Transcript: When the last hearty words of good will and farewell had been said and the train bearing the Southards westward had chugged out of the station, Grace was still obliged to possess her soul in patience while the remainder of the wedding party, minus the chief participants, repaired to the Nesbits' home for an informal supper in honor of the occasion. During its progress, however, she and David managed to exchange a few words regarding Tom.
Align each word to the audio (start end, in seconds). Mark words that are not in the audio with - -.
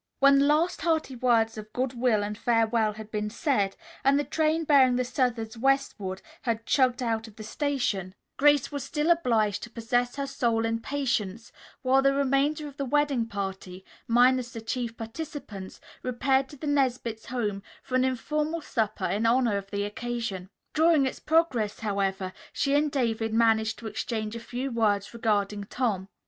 When 0.17 0.39
the 0.39 0.45
last 0.45 0.81
hearty 0.81 1.15
words 1.15 1.59
of 1.59 1.71
good 1.73 1.93
will 1.93 2.23
and 2.23 2.35
farewell 2.35 2.93
had 2.93 3.11
been 3.11 3.29
said 3.29 3.75
and 4.03 4.17
the 4.19 4.23
train 4.23 4.63
bearing 4.63 4.95
the 4.95 5.03
Southards 5.03 5.59
westward 5.59 6.23
had 6.41 6.65
chugged 6.65 7.03
out 7.03 7.27
of 7.27 7.35
the 7.35 7.43
station, 7.43 8.15
Grace 8.35 8.71
was 8.71 8.83
still 8.83 9.11
obliged 9.11 9.61
to 9.61 9.69
possess 9.69 10.15
her 10.15 10.25
soul 10.25 10.65
in 10.65 10.79
patience 10.79 11.51
while 11.83 12.01
the 12.01 12.15
remainder 12.15 12.67
of 12.67 12.77
the 12.77 12.85
wedding 12.85 13.27
party, 13.27 13.85
minus 14.07 14.49
the 14.53 14.61
chief 14.61 14.97
participants, 14.97 15.79
repaired 16.01 16.49
to 16.49 16.57
the 16.57 16.65
Nesbits' 16.65 17.27
home 17.27 17.61
for 17.83 17.93
an 17.93 18.03
informal 18.03 18.61
supper 18.61 19.05
in 19.05 19.27
honor 19.27 19.55
of 19.55 19.69
the 19.69 19.83
occasion. 19.83 20.49
During 20.73 21.05
its 21.05 21.19
progress, 21.19 21.81
however, 21.81 22.33
she 22.51 22.73
and 22.73 22.91
David 22.91 23.35
managed 23.35 23.77
to 23.77 23.85
exchange 23.85 24.35
a 24.35 24.39
few 24.39 24.71
words 24.71 25.13
regarding 25.13 25.65
Tom. 25.65 26.07